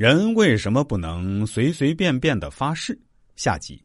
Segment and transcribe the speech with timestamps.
[0.00, 2.98] 人为什么不能随随便便的发誓？
[3.36, 3.84] 下集。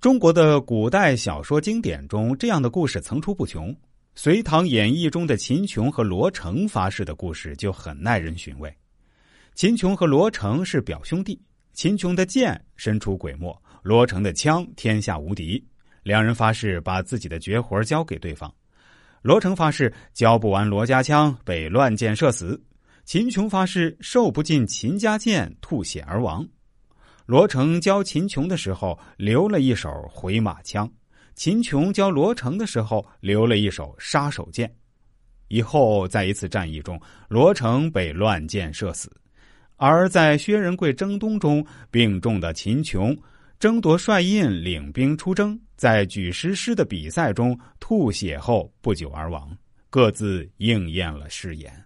[0.00, 3.70] 中国的古代小说经典中，这样的故事层出不穷。
[4.14, 8.74] 《隋唐演义》中的秦琼和罗成发誓的故事就很耐人寻味。
[9.54, 11.38] 秦琼和罗成是表兄弟，
[11.74, 15.62] 秦琼的剑神出鬼没，罗成的枪天下无敌。
[16.02, 18.50] 两人发誓把自己的绝活交给对方。
[19.20, 22.58] 罗成发誓交不完罗家枪，被乱箭射死；
[23.04, 26.46] 秦琼发誓受不尽秦家剑，吐血而亡。
[27.26, 30.90] 罗成教秦琼的时候留了一手回马枪，
[31.34, 34.74] 秦琼教罗成的时候留了一手杀手剑。
[35.48, 39.08] 以后在一次战役中，罗成被乱箭射死；
[39.76, 43.16] 而在薛仁贵征东中，病重的秦琼
[43.58, 45.58] 争夺帅印，领兵出征。
[45.76, 49.54] 在举石狮的比赛中吐血后不久而亡，
[49.90, 51.84] 各自应验了誓言。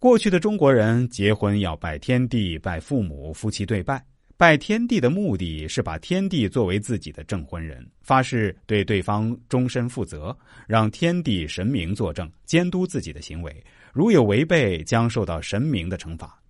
[0.00, 4.00] 过去的中国人结婚要拜天地、拜父母，夫妻对拜。
[4.36, 10.36] 拜天地的目的是把天地作为自己的证婚人，发誓对对方终身负责，
[10.68, 13.64] 让天地神明作证，监督自己的行为。
[13.92, 16.40] 如有违背，将受到神明的惩罚。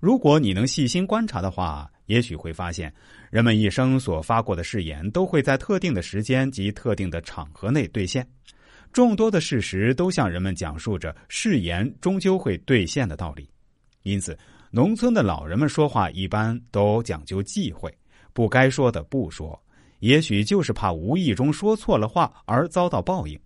[0.00, 1.90] 如果你能细心观察的话。
[2.06, 2.92] 也许会发现，
[3.30, 8.26] 人们一生所发过的誓言都会在特定的时间及特定的场合内兑现。
[8.92, 13.48] 众多的事实都向人们讲述着誓言终究会兑现的道理。
[14.02, 14.36] 因此，
[14.70, 17.92] 农村的老人们说话一般都讲究忌讳，
[18.32, 19.60] 不该说的不说，
[19.98, 23.38] 也许就是怕无意中说错了话而遭到报应。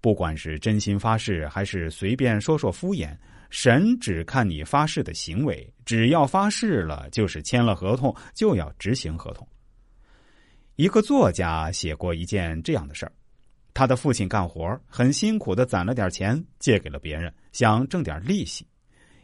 [0.00, 3.16] 不管是真心发誓，还是随便说说敷衍。
[3.50, 9.46] 神只看你发誓的行为，只要发誓了，就是签了合同，就要执行合同。
[10.76, 13.12] 一个作家写过一件这样的事儿：
[13.80, 18.66] 他的父亲干活很辛苦的攒了点钱，借给了别人，想挣点利息。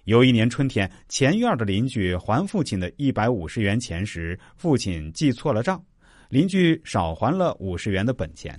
[0.04, 5.84] 有一年春天，前院的邻居还父亲的一百五十元钱时，父亲记错了账，
[6.30, 8.58] 邻居少还了五十元的本钱。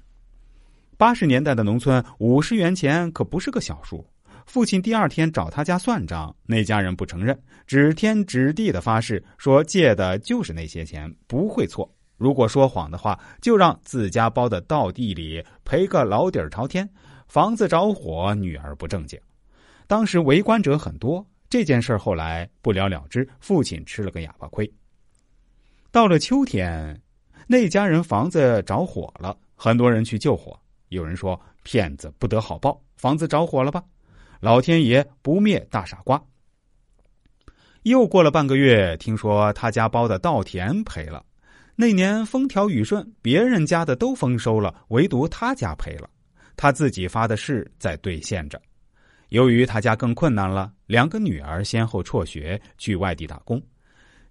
[0.97, 4.07] 八十年代的农村，五十元钱可不是个小数。
[4.45, 11.91] 父亲第二天找他家算账，那家人不承认，指天指地的发誓说借的就是那些钱，不会错。
[12.17, 16.89] 如果说谎的话，就让自家包的稻地里赔个老底儿朝天，
[17.27, 19.19] 房子着火，女儿不正经。
[19.85, 24.69] 当时围观者很多，这件事后来不了了之，父亲吃了个哑巴亏。
[25.91, 26.99] 到了秋天，
[27.47, 30.59] 那家人房子着火了，很多人去救火。
[30.89, 33.83] 有人说骗子不得好报，房子着火了吧？
[34.39, 36.21] 老天爷不灭大傻瓜。
[37.83, 41.23] 又过了半个月，听说他家包的稻田赔了。
[41.79, 46.09] 那年风调雨顺，别人家的都丰收了，唯独他家赔了。
[46.55, 48.59] 他自己发的誓在兑现着。
[49.29, 53.61] 由于他家更困难了，两个女儿先后辍学去外地打工。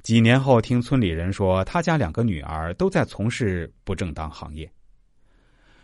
[0.02, 4.68] 几年后，听村里人说，他家两个女儿都在从事不正当行业。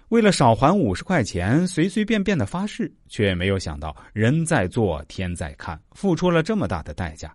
[0.08, 7.32] 为了少还五十块钱，随随便便的发誓，却没有想到人在做天在看，付出了这么大的代价。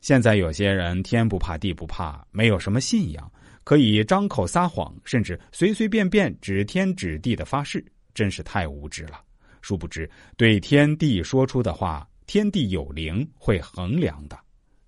[0.00, 3.30] 现在有些人天不怕地不怕，没有什么信仰，
[3.68, 7.84] 可以张口撒谎，甚至随随便便指天指地的发誓，
[8.14, 9.20] 真是太无知了。
[9.60, 14.38] 殊不知，对天地说出的话，天地有灵，会衡量的。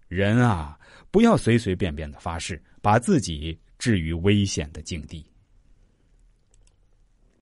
[0.09, 0.79] 人啊，
[1.11, 5.31] 不要随随便便的发誓，把自己置于危险的境地。